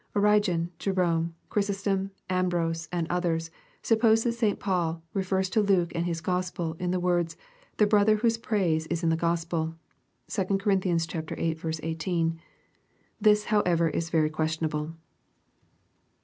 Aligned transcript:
Origen, 0.15 0.71
Jerome, 0.79 1.35
Chrysostom, 1.51 2.09
Ambrose, 2.27 2.89
and 2.91 3.05
others, 3.11 3.51
suppose 3.83 4.23
that 4.23 4.31
St 4.33 4.59
Paul 4.59 5.03
refers 5.13 5.47
to 5.51 5.61
Luke 5.61 5.91
and 5.93 6.07
his 6.07 6.21
Gospel, 6.21 6.73
in 6.79 6.89
the 6.89 6.99
words," 6.99 7.37
the 7.77 7.85
brother 7.85 8.15
whose 8.15 8.39
praise 8.39 8.87
is 8.87 9.03
in 9.03 9.09
the 9.09 9.15
GospeL" 9.15 9.75
(2 10.27 10.45
Cor. 10.57 10.75
viii. 10.75 11.79
18.)— 11.83 12.39
This 13.21 13.43
however 13.45 13.89
is 13.89 14.09
very 14.09 14.31
questionable. 14.31 14.95